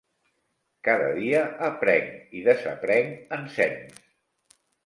Cada 0.87 1.09
dia 1.17 1.43
aprenc 1.67 2.33
i 2.39 2.43
desaprenc 2.49 3.39
ensems. 3.41 4.05